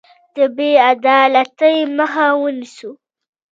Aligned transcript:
د 0.35 0.37
بې 0.55 0.71
عدالتۍ 0.91 1.77
مخه 1.97 2.27
ونیسو. 2.41 2.91